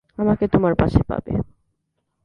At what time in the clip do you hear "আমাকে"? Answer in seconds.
0.17-0.45